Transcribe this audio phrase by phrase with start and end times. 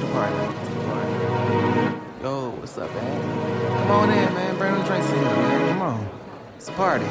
[0.00, 0.36] to the party.
[2.22, 3.78] Yo, what's up, man?
[3.78, 4.56] Come on in, man.
[4.56, 5.68] Bring them drinks in, man.
[5.68, 6.08] Come on.
[6.56, 7.04] It's a party.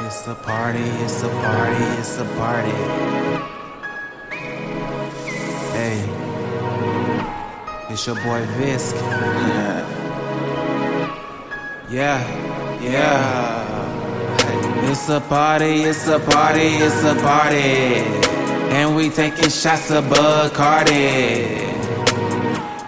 [0.00, 0.78] It's a party.
[1.04, 1.84] It's a party.
[1.98, 2.70] It's a party.
[5.76, 5.98] Hey,
[7.90, 8.96] it's your boy Visk.
[11.88, 12.18] Yeah.
[12.80, 12.82] Yeah.
[12.82, 14.90] yeah.
[14.90, 18.02] It's a party, it's a party, it's a party.
[18.78, 21.56] And we taking shots of Bacardi.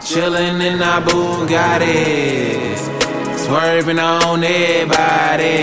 [0.00, 2.80] Chillin' in our Bugattis.
[3.44, 5.62] Swerving on everybody.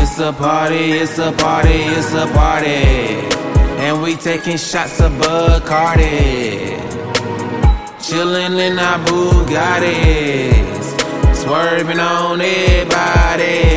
[0.00, 2.80] It's a party, it's a party, it's a party.
[3.84, 6.78] And we taking shots of Bacardi.
[8.06, 10.86] Chillin' in our Bugattis.
[11.36, 13.67] Swerving on everybody.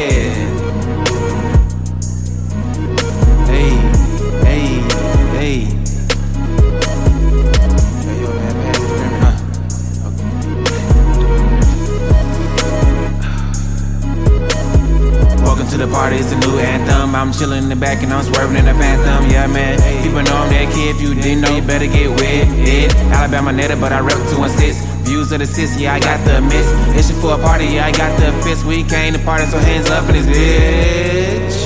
[15.81, 17.15] The party, it's a new anthem.
[17.15, 19.29] I'm chillin' in the back and I'm swerving in the phantom.
[19.31, 19.81] Yeah, man.
[20.03, 20.95] People know I'm that kid.
[20.95, 22.93] If you didn't know, you better get with it.
[23.09, 24.77] Alabama native, but I rep 216.
[25.05, 26.67] Views of the sis, yeah, I got the miss.
[26.93, 28.63] Issue for a party, yeah, I got the fist.
[28.65, 31.57] We came to party, so hands up in this bitch.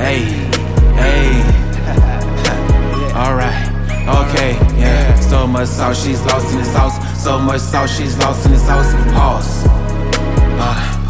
[0.00, 0.24] Hey,
[0.96, 1.28] hey.
[3.20, 3.60] Alright,
[4.08, 5.20] okay, yeah.
[5.20, 6.96] So much sauce, she's lost in the sauce.
[7.22, 8.92] So much sauce, she's lost in the sauce.
[9.12, 9.66] Pause.
[10.56, 11.03] Uh.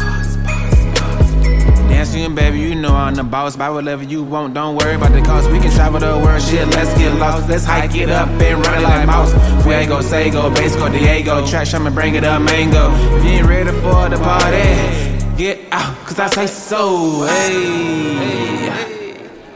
[2.05, 3.55] Dancing, baby, you know I'm the boss.
[3.55, 5.49] Buy whatever you want, don't worry about the cost.
[5.49, 7.49] We can travel the world, shit, let's get lost.
[7.49, 9.33] Let's hike it up and run it like mouse.
[9.63, 11.43] Fuego, Sego, base go, Diego.
[11.47, 12.91] Trash, I'ma bring it up, mango.
[13.17, 17.25] If you ain't ready for the party, get out, cause I say so.
[17.25, 18.67] Hey,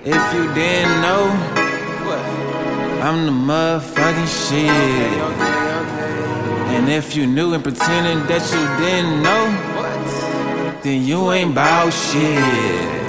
[0.05, 1.29] if you didn't know,
[3.03, 4.71] I'm the motherfucking shit.
[6.73, 9.78] And if you knew and pretending that you didn't know,
[10.81, 12.99] then you ain't bout shit.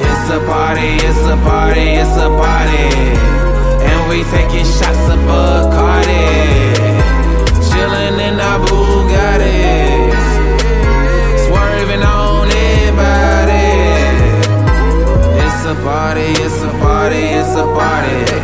[0.00, 3.27] It's a party, it's a party, it's a party.
[17.20, 18.37] it's a party.